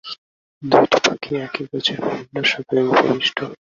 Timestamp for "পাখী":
1.05-1.31